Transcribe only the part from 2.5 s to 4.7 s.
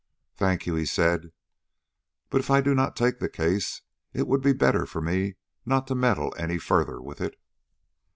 do not take the case, it would be